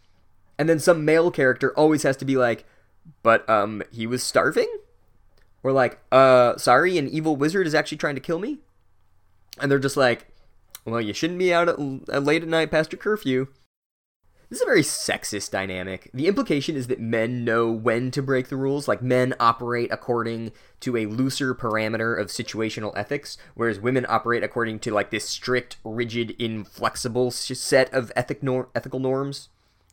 And 0.57 0.67
then 0.67 0.79
some 0.79 1.05
male 1.05 1.31
character 1.31 1.71
always 1.77 2.03
has 2.03 2.17
to 2.17 2.25
be 2.25 2.37
like, 2.37 2.65
but 3.23 3.49
um, 3.49 3.81
he 3.91 4.05
was 4.05 4.23
starving, 4.23 4.69
or 5.63 5.71
like, 5.71 5.99
uh, 6.11 6.57
sorry, 6.57 6.97
an 6.97 7.07
evil 7.07 7.35
wizard 7.35 7.65
is 7.65 7.73
actually 7.73 7.97
trying 7.97 8.15
to 8.15 8.21
kill 8.21 8.39
me, 8.39 8.59
and 9.59 9.71
they're 9.71 9.79
just 9.79 9.97
like, 9.97 10.27
well, 10.85 11.01
you 11.01 11.13
shouldn't 11.13 11.39
be 11.39 11.53
out 11.53 11.69
at, 11.69 11.79
late 12.23 12.43
at 12.43 12.49
night 12.49 12.71
past 12.71 12.91
your 12.91 12.99
curfew. 12.99 13.47
This 14.49 14.57
is 14.57 14.63
a 14.63 14.65
very 14.65 14.81
sexist 14.81 15.51
dynamic. 15.51 16.09
The 16.11 16.25
implication 16.25 16.75
is 16.75 16.87
that 16.87 16.99
men 16.99 17.45
know 17.45 17.71
when 17.71 18.09
to 18.11 18.23
break 18.23 18.49
the 18.49 18.57
rules, 18.57 18.87
like 18.87 18.99
men 18.99 19.35
operate 19.39 19.91
according 19.91 20.53
to 20.79 20.97
a 20.97 21.05
looser 21.05 21.53
parameter 21.53 22.19
of 22.19 22.29
situational 22.29 22.91
ethics, 22.95 23.37
whereas 23.53 23.79
women 23.79 24.07
operate 24.09 24.43
according 24.43 24.79
to 24.79 24.91
like 24.91 25.11
this 25.11 25.29
strict, 25.29 25.77
rigid, 25.83 26.31
inflexible 26.39 27.29
set 27.29 27.93
of 27.93 28.11
ethic 28.15 28.41
nor- 28.41 28.69
ethical 28.73 28.99
norms. 28.99 29.49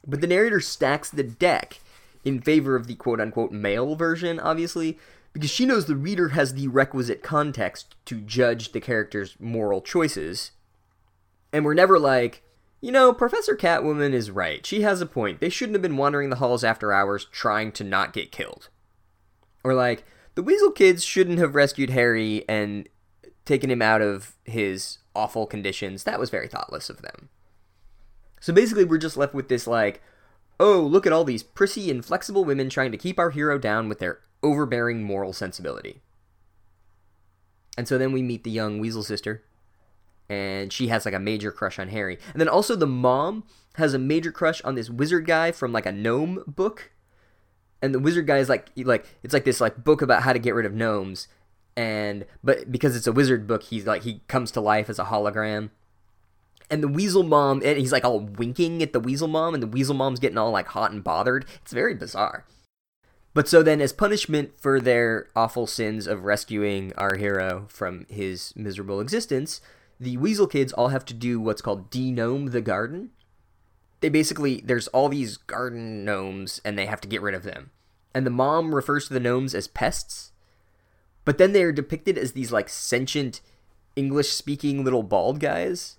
But 0.06 0.22
the 0.22 0.26
narrator 0.26 0.60
stacks 0.60 1.10
the 1.10 1.22
deck 1.22 1.80
in 2.24 2.40
favor 2.40 2.76
of 2.76 2.86
the 2.86 2.94
quote 2.94 3.20
unquote 3.20 3.52
male 3.52 3.94
version, 3.94 4.40
obviously, 4.40 4.98
because 5.34 5.50
she 5.50 5.66
knows 5.66 5.84
the 5.84 5.96
reader 5.96 6.30
has 6.30 6.54
the 6.54 6.68
requisite 6.68 7.22
context 7.22 7.94
to 8.06 8.22
judge 8.22 8.72
the 8.72 8.80
character's 8.80 9.36
moral 9.38 9.82
choices. 9.82 10.52
And 11.52 11.62
we're 11.62 11.74
never 11.74 11.98
like, 11.98 12.42
you 12.80 12.92
know, 12.92 13.12
Professor 13.12 13.56
Catwoman 13.56 14.12
is 14.12 14.30
right. 14.30 14.64
She 14.64 14.82
has 14.82 15.00
a 15.00 15.06
point. 15.06 15.40
They 15.40 15.48
shouldn't 15.48 15.74
have 15.74 15.82
been 15.82 15.96
wandering 15.96 16.30
the 16.30 16.36
halls 16.36 16.62
after 16.62 16.92
hours 16.92 17.24
trying 17.26 17.72
to 17.72 17.84
not 17.84 18.12
get 18.12 18.32
killed. 18.32 18.68
Or 19.64 19.74
like, 19.74 20.04
the 20.34 20.42
Weasel 20.42 20.70
kids 20.70 21.02
shouldn't 21.02 21.38
have 21.38 21.54
rescued 21.54 21.90
Harry 21.90 22.44
and 22.48 22.88
taken 23.44 23.70
him 23.70 23.80
out 23.80 24.02
of 24.02 24.36
his 24.44 24.98
awful 25.14 25.46
conditions. 25.46 26.04
That 26.04 26.20
was 26.20 26.30
very 26.30 26.48
thoughtless 26.48 26.90
of 26.90 27.02
them. 27.02 27.30
So 28.40 28.52
basically, 28.52 28.84
we're 28.84 28.98
just 28.98 29.16
left 29.16 29.34
with 29.34 29.48
this 29.48 29.66
like, 29.66 30.02
oh, 30.60 30.80
look 30.80 31.06
at 31.06 31.12
all 31.12 31.24
these 31.24 31.42
prissy, 31.42 31.90
inflexible 31.90 32.44
women 32.44 32.68
trying 32.68 32.92
to 32.92 32.98
keep 32.98 33.18
our 33.18 33.30
hero 33.30 33.58
down 33.58 33.88
with 33.88 33.98
their 33.98 34.20
overbearing 34.42 35.02
moral 35.02 35.32
sensibility. 35.32 36.02
And 37.78 37.88
so 37.88 37.98
then 37.98 38.12
we 38.12 38.22
meet 38.22 38.44
the 38.44 38.50
young 38.50 38.78
Weasel 38.78 39.02
sister, 39.02 39.42
and 40.28 40.72
she 40.72 40.88
has 40.88 41.04
like 41.04 41.14
a 41.14 41.20
major 41.20 41.52
crush 41.52 41.78
on 41.78 41.88
Harry. 41.88 42.18
And 42.32 42.40
then 42.40 42.48
also 42.48 42.76
the 42.76 42.86
mom 42.86 43.44
has 43.74 43.94
a 43.94 43.98
major 43.98 44.32
crush 44.32 44.60
on 44.62 44.74
this 44.74 44.90
wizard 44.90 45.26
guy 45.26 45.52
from 45.52 45.72
like 45.72 45.86
a 45.86 45.92
gnome 45.92 46.42
book. 46.46 46.92
And 47.82 47.94
the 47.94 48.00
wizard 48.00 48.26
guy 48.26 48.38
is 48.38 48.48
like 48.48 48.70
like 48.76 49.06
it's 49.22 49.34
like 49.34 49.44
this 49.44 49.60
like 49.60 49.84
book 49.84 50.02
about 50.02 50.22
how 50.22 50.32
to 50.32 50.38
get 50.38 50.54
rid 50.54 50.66
of 50.66 50.74
gnomes. 50.74 51.28
And 51.76 52.24
but 52.42 52.72
because 52.72 52.96
it's 52.96 53.06
a 53.06 53.12
wizard 53.12 53.46
book, 53.46 53.64
he's 53.64 53.86
like 53.86 54.02
he 54.02 54.22
comes 54.28 54.50
to 54.52 54.60
life 54.60 54.88
as 54.88 54.98
a 54.98 55.04
hologram. 55.04 55.70
And 56.68 56.82
the 56.82 56.88
weasel 56.88 57.22
mom 57.22 57.62
and 57.64 57.78
he's 57.78 57.92
like 57.92 58.04
all 58.04 58.20
winking 58.20 58.82
at 58.82 58.92
the 58.92 59.00
weasel 59.00 59.28
mom 59.28 59.54
and 59.54 59.62
the 59.62 59.68
weasel 59.68 59.94
mom's 59.94 60.18
getting 60.18 60.38
all 60.38 60.50
like 60.50 60.68
hot 60.68 60.90
and 60.90 61.04
bothered. 61.04 61.44
It's 61.62 61.72
very 61.72 61.94
bizarre. 61.94 62.44
But 63.36 63.48
so 63.48 63.62
then, 63.62 63.82
as 63.82 63.92
punishment 63.92 64.52
for 64.56 64.80
their 64.80 65.28
awful 65.36 65.66
sins 65.66 66.06
of 66.06 66.24
rescuing 66.24 66.94
our 66.94 67.16
hero 67.16 67.66
from 67.68 68.06
his 68.08 68.54
miserable 68.56 68.98
existence, 68.98 69.60
the 69.98 70.16
Weasel 70.16 70.46
kids 70.46 70.72
all 70.72 70.88
have 70.88 71.04
to 71.06 71.14
do 71.14 71.40
what's 71.40 71.62
called 71.62 71.90
de-gnome 71.90 72.46
the 72.46 72.60
garden. 72.60 73.10
They 74.00 74.08
basically, 74.08 74.60
there's 74.64 74.88
all 74.88 75.08
these 75.08 75.36
garden 75.36 76.04
gnomes, 76.04 76.60
and 76.64 76.78
they 76.78 76.86
have 76.86 77.00
to 77.00 77.08
get 77.08 77.22
rid 77.22 77.34
of 77.34 77.44
them. 77.44 77.70
And 78.14 78.26
the 78.26 78.30
mom 78.30 78.74
refers 78.74 79.08
to 79.08 79.14
the 79.14 79.20
gnomes 79.20 79.54
as 79.54 79.68
pests, 79.68 80.32
but 81.24 81.38
then 81.38 81.52
they're 81.52 81.72
depicted 81.72 82.16
as 82.16 82.32
these 82.32 82.52
like 82.52 82.68
sentient, 82.68 83.40
English 83.94 84.30
speaking 84.30 84.84
little 84.84 85.02
bald 85.02 85.40
guys. 85.40 85.96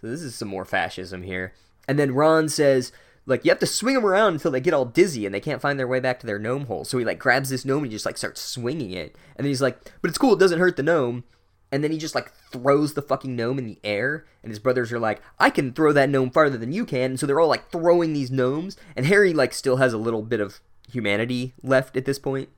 So 0.00 0.06
this 0.06 0.22
is 0.22 0.34
some 0.34 0.48
more 0.48 0.64
fascism 0.64 1.22
here. 1.22 1.52
And 1.86 1.98
then 1.98 2.14
Ron 2.14 2.48
says, 2.48 2.92
like, 3.26 3.44
you 3.44 3.50
have 3.50 3.58
to 3.58 3.66
swing 3.66 3.94
them 3.94 4.06
around 4.06 4.34
until 4.34 4.50
they 4.50 4.60
get 4.60 4.72
all 4.72 4.84
dizzy 4.84 5.26
and 5.26 5.34
they 5.34 5.40
can't 5.40 5.60
find 5.60 5.78
their 5.78 5.88
way 5.88 6.00
back 6.00 6.18
to 6.20 6.26
their 6.26 6.38
gnome 6.38 6.66
hole. 6.66 6.84
So 6.84 6.98
he 6.98 7.04
like 7.04 7.18
grabs 7.18 7.50
this 7.50 7.64
gnome 7.64 7.82
and 7.82 7.86
he 7.86 7.92
just 7.92 8.06
like 8.06 8.16
starts 8.16 8.40
swinging 8.40 8.92
it. 8.92 9.16
And 9.36 9.44
then 9.44 9.50
he's 9.50 9.62
like, 9.62 9.78
but 10.00 10.08
it's 10.08 10.18
cool, 10.18 10.34
it 10.34 10.40
doesn't 10.40 10.60
hurt 10.60 10.76
the 10.76 10.82
gnome 10.82 11.24
and 11.72 11.84
then 11.84 11.92
he 11.92 11.98
just 11.98 12.14
like 12.14 12.32
throws 12.50 12.94
the 12.94 13.02
fucking 13.02 13.36
gnome 13.36 13.58
in 13.58 13.66
the 13.66 13.78
air 13.84 14.24
and 14.42 14.50
his 14.50 14.58
brothers 14.58 14.92
are 14.92 14.98
like 14.98 15.22
i 15.38 15.50
can 15.50 15.72
throw 15.72 15.92
that 15.92 16.08
gnome 16.10 16.30
farther 16.30 16.58
than 16.58 16.72
you 16.72 16.84
can. 16.84 17.12
And 17.12 17.20
so 17.20 17.26
they're 17.26 17.40
all 17.40 17.48
like 17.48 17.70
throwing 17.70 18.12
these 18.12 18.30
gnomes 18.30 18.76
and 18.96 19.06
harry 19.06 19.32
like 19.32 19.52
still 19.52 19.76
has 19.76 19.92
a 19.92 19.98
little 19.98 20.22
bit 20.22 20.40
of 20.40 20.60
humanity 20.90 21.54
left 21.62 21.96
at 21.96 22.04
this 22.04 22.18
point. 22.18 22.48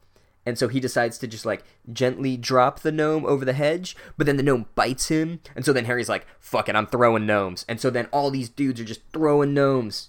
And 0.45 0.59
so 0.59 0.66
he 0.66 0.81
decides 0.81 1.19
to 1.19 1.28
just 1.28 1.47
like 1.47 1.64
gently 1.92 2.37
drop 2.37 2.81
the 2.81 2.90
gnome 2.90 3.25
over 3.25 3.45
the 3.45 3.52
hedge 3.52 3.97
but 4.16 4.26
then 4.26 4.37
the 4.37 4.42
gnome 4.42 4.66
bites 4.75 5.09
him. 5.09 5.40
And 5.54 5.64
so 5.64 5.73
then 5.73 5.85
harry's 5.85 6.09
like 6.09 6.26
fuck 6.40 6.69
it 6.69 6.76
i'm 6.76 6.87
throwing 6.87 7.26
gnomes. 7.26 7.64
And 7.69 7.81
so 7.81 7.90
then 7.90 8.07
all 8.07 8.31
these 8.31 8.49
dudes 8.49 8.81
are 8.81 8.85
just 8.85 9.02
throwing 9.12 9.54
gnomes. 9.54 10.09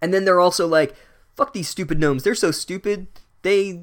And 0.00 0.14
then 0.14 0.24
they're 0.24 0.40
also 0.40 0.66
like 0.66 0.94
fuck 1.34 1.52
these 1.52 1.68
stupid 1.68 1.98
gnomes. 1.98 2.22
They're 2.22 2.34
so 2.34 2.50
stupid. 2.50 3.08
They 3.42 3.82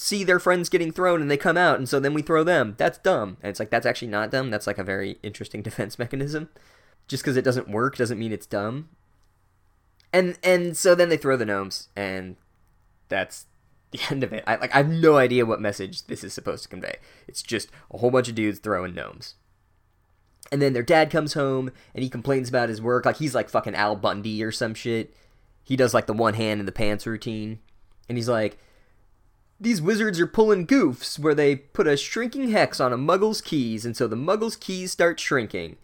see 0.00 0.22
their 0.22 0.38
friends 0.38 0.68
getting 0.68 0.92
thrown 0.92 1.20
and 1.20 1.28
they 1.28 1.36
come 1.36 1.56
out 1.56 1.76
and 1.76 1.88
so 1.88 1.98
then 1.98 2.14
we 2.14 2.22
throw 2.22 2.44
them. 2.44 2.76
That's 2.78 2.98
dumb. 2.98 3.36
And 3.42 3.50
it's 3.50 3.58
like 3.58 3.68
that's 3.68 3.84
actually 3.84 4.08
not 4.08 4.30
dumb. 4.30 4.48
That's 4.48 4.68
like 4.68 4.78
a 4.78 4.84
very 4.84 5.18
interesting 5.24 5.60
defense 5.68 5.98
mechanism. 5.98 6.50
Just 7.08 7.24
because 7.24 7.36
it 7.36 7.44
doesn't 7.44 7.68
work 7.68 7.96
doesn't 7.96 8.18
mean 8.18 8.32
it's 8.32 8.46
dumb. 8.46 8.90
And 10.12 10.38
and 10.44 10.76
so 10.76 10.94
then 10.94 11.08
they 11.08 11.16
throw 11.16 11.36
the 11.36 11.44
gnomes 11.44 11.88
and 11.96 12.36
that's 13.08 13.46
the 13.90 13.98
end 14.08 14.22
of 14.22 14.32
it. 14.32 14.44
I 14.46 14.54
like 14.54 14.72
I 14.72 14.78
have 14.78 14.88
no 14.88 15.16
idea 15.16 15.44
what 15.44 15.60
message 15.60 16.06
this 16.06 16.22
is 16.22 16.32
supposed 16.32 16.62
to 16.62 16.68
convey. 16.68 16.98
It's 17.26 17.42
just 17.42 17.68
a 17.90 17.98
whole 17.98 18.12
bunch 18.12 18.28
of 18.28 18.36
dudes 18.36 18.60
throwing 18.60 18.94
gnomes. 18.94 19.34
And 20.52 20.62
then 20.62 20.74
their 20.74 20.84
dad 20.84 21.10
comes 21.10 21.34
home 21.34 21.72
and 21.92 22.04
he 22.04 22.08
complains 22.08 22.48
about 22.48 22.68
his 22.68 22.80
work 22.80 23.04
like 23.04 23.16
he's 23.16 23.34
like 23.34 23.50
fucking 23.50 23.74
Al 23.74 23.96
Bundy 23.96 24.44
or 24.44 24.52
some 24.52 24.74
shit. 24.74 25.12
He 25.64 25.74
does 25.74 25.92
like 25.92 26.06
the 26.06 26.12
one 26.12 26.34
hand 26.34 26.60
in 26.60 26.66
the 26.66 26.72
pants 26.72 27.04
routine. 27.04 27.58
And 28.08 28.16
he's 28.16 28.28
like, 28.28 28.58
these 29.60 29.82
wizards 29.82 30.20
are 30.20 30.26
pulling 30.26 30.66
goofs 30.66 31.18
where 31.18 31.34
they 31.34 31.56
put 31.56 31.86
a 31.86 31.96
shrinking 31.96 32.50
hex 32.50 32.78
on 32.80 32.92
a 32.92 32.96
muggle's 32.96 33.40
keys, 33.40 33.84
and 33.84 33.96
so 33.96 34.06
the 34.06 34.16
muggle's 34.16 34.56
keys 34.56 34.92
start 34.92 35.18
shrinking. 35.18 35.76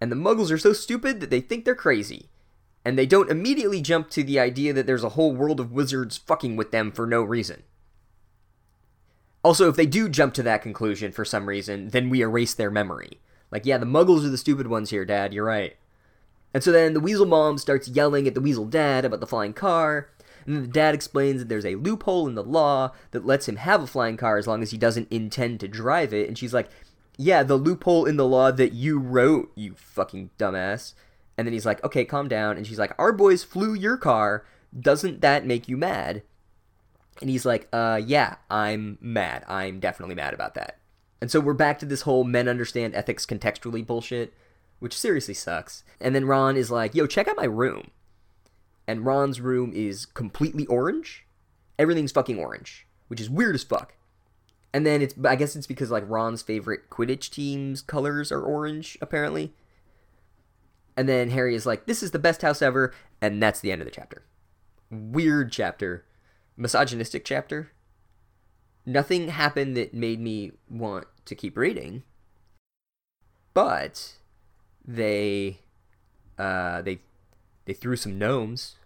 And 0.00 0.10
the 0.10 0.16
muggles 0.16 0.50
are 0.50 0.58
so 0.58 0.72
stupid 0.72 1.20
that 1.20 1.30
they 1.30 1.40
think 1.40 1.64
they're 1.64 1.74
crazy. 1.74 2.28
And 2.84 2.98
they 2.98 3.06
don't 3.06 3.30
immediately 3.30 3.80
jump 3.80 4.10
to 4.10 4.24
the 4.24 4.40
idea 4.40 4.72
that 4.72 4.86
there's 4.86 5.04
a 5.04 5.10
whole 5.10 5.32
world 5.32 5.60
of 5.60 5.72
wizards 5.72 6.16
fucking 6.16 6.56
with 6.56 6.72
them 6.72 6.90
for 6.90 7.06
no 7.06 7.22
reason. 7.22 7.62
Also, 9.44 9.68
if 9.68 9.76
they 9.76 9.86
do 9.86 10.08
jump 10.08 10.34
to 10.34 10.42
that 10.42 10.62
conclusion 10.62 11.12
for 11.12 11.24
some 11.24 11.48
reason, 11.48 11.88
then 11.88 12.08
we 12.08 12.22
erase 12.22 12.54
their 12.54 12.70
memory. 12.70 13.20
Like, 13.50 13.66
yeah, 13.66 13.78
the 13.78 13.86
muggles 13.86 14.24
are 14.24 14.30
the 14.30 14.38
stupid 14.38 14.66
ones 14.66 14.90
here, 14.90 15.04
Dad, 15.04 15.34
you're 15.34 15.44
right. 15.44 15.76
And 16.54 16.62
so 16.62 16.72
then 16.72 16.94
the 16.94 17.00
Weasel 17.00 17.26
Mom 17.26 17.58
starts 17.58 17.88
yelling 17.88 18.26
at 18.26 18.34
the 18.34 18.40
Weasel 18.40 18.66
Dad 18.66 19.04
about 19.04 19.20
the 19.20 19.26
flying 19.26 19.52
car, 19.52 20.10
and 20.46 20.56
then 20.56 20.62
the 20.62 20.68
dad 20.68 20.94
explains 20.94 21.40
that 21.40 21.48
there's 21.48 21.66
a 21.66 21.76
loophole 21.76 22.26
in 22.26 22.34
the 22.34 22.42
law 22.42 22.92
that 23.12 23.26
lets 23.26 23.48
him 23.48 23.56
have 23.56 23.82
a 23.82 23.86
flying 23.86 24.16
car 24.16 24.38
as 24.38 24.46
long 24.46 24.62
as 24.62 24.70
he 24.70 24.78
doesn't 24.78 25.10
intend 25.10 25.60
to 25.60 25.68
drive 25.68 26.12
it. 26.12 26.28
And 26.28 26.36
she's 26.36 26.54
like, 26.54 26.68
Yeah, 27.16 27.42
the 27.42 27.56
loophole 27.56 28.06
in 28.06 28.16
the 28.16 28.26
law 28.26 28.50
that 28.50 28.72
you 28.72 28.98
wrote, 28.98 29.52
you 29.54 29.74
fucking 29.74 30.30
dumbass. 30.38 30.94
And 31.36 31.46
then 31.46 31.52
he's 31.52 31.66
like, 31.66 31.82
Okay, 31.84 32.04
calm 32.04 32.28
down. 32.28 32.56
And 32.56 32.66
she's 32.66 32.78
like, 32.78 32.92
Our 32.98 33.12
boys 33.12 33.44
flew 33.44 33.74
your 33.74 33.96
car. 33.96 34.44
Doesn't 34.78 35.20
that 35.20 35.46
make 35.46 35.68
you 35.68 35.76
mad? 35.76 36.22
And 37.20 37.30
he's 37.30 37.46
like, 37.46 37.68
Uh, 37.72 38.00
yeah, 38.04 38.36
I'm 38.50 38.98
mad. 39.00 39.44
I'm 39.48 39.80
definitely 39.80 40.14
mad 40.14 40.34
about 40.34 40.54
that. 40.54 40.78
And 41.20 41.30
so 41.30 41.38
we're 41.38 41.54
back 41.54 41.78
to 41.78 41.86
this 41.86 42.02
whole 42.02 42.24
men 42.24 42.48
understand 42.48 42.96
ethics 42.96 43.24
contextually 43.24 43.86
bullshit, 43.86 44.34
which 44.80 44.98
seriously 44.98 45.34
sucks. 45.34 45.84
And 46.00 46.16
then 46.16 46.24
Ron 46.24 46.56
is 46.56 46.70
like, 46.70 46.94
Yo, 46.94 47.06
check 47.06 47.28
out 47.28 47.36
my 47.36 47.44
room 47.44 47.90
and 48.92 49.06
Ron's 49.06 49.40
room 49.40 49.72
is 49.74 50.04
completely 50.04 50.66
orange. 50.66 51.24
Everything's 51.78 52.12
fucking 52.12 52.38
orange, 52.38 52.86
which 53.08 53.22
is 53.22 53.30
weird 53.30 53.54
as 53.54 53.64
fuck. 53.64 53.94
And 54.74 54.84
then 54.84 55.00
it's 55.00 55.14
I 55.24 55.34
guess 55.34 55.56
it's 55.56 55.66
because 55.66 55.90
like 55.90 56.04
Ron's 56.06 56.42
favorite 56.42 56.90
Quidditch 56.90 57.30
team's 57.30 57.80
colors 57.80 58.30
are 58.30 58.42
orange 58.42 58.98
apparently. 59.00 59.54
And 60.94 61.08
then 61.08 61.30
Harry 61.30 61.54
is 61.54 61.64
like, 61.64 61.86
"This 61.86 62.02
is 62.02 62.10
the 62.10 62.18
best 62.18 62.42
house 62.42 62.60
ever," 62.60 62.92
and 63.20 63.42
that's 63.42 63.60
the 63.60 63.72
end 63.72 63.80
of 63.80 63.86
the 63.86 63.90
chapter. 63.90 64.24
Weird 64.90 65.50
chapter, 65.50 66.04
misogynistic 66.54 67.24
chapter. 67.24 67.72
Nothing 68.84 69.28
happened 69.28 69.74
that 69.78 69.94
made 69.94 70.20
me 70.20 70.52
want 70.68 71.06
to 71.24 71.34
keep 71.34 71.56
reading. 71.56 72.02
But 73.54 74.16
they 74.84 75.60
uh, 76.38 76.82
they 76.82 77.00
they 77.64 77.72
threw 77.72 77.96
some 77.96 78.18
gnomes 78.18 78.76